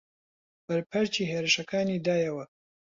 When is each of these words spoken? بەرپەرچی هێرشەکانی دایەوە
بەرپەرچی 0.67 1.29
هێرشەکانی 1.31 2.03
دایەوە 2.05 2.43